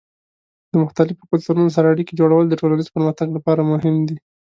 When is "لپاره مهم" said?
3.37-3.95